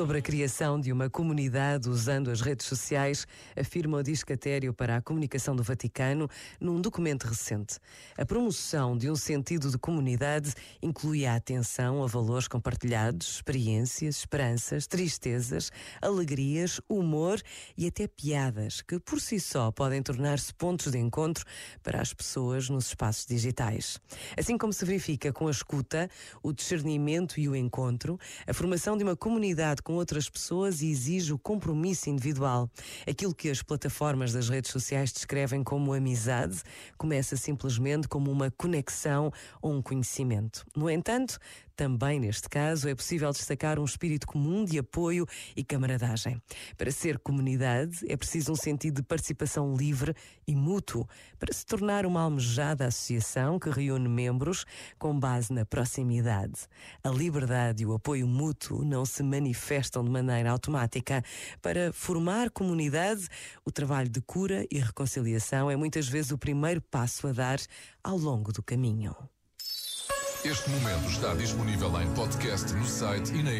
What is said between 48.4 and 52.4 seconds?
um sentido de participação livre e mútuo para se tornar uma